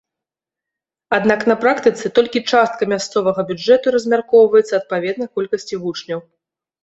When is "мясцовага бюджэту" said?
2.95-3.93